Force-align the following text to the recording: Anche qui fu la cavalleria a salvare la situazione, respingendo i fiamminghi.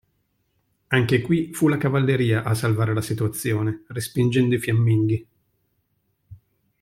Anche 0.87 1.21
qui 1.21 1.53
fu 1.53 1.67
la 1.67 1.77
cavalleria 1.77 2.41
a 2.41 2.55
salvare 2.55 2.91
la 2.95 3.03
situazione, 3.03 3.83
respingendo 3.89 4.55
i 4.55 4.59
fiamminghi. 4.59 5.27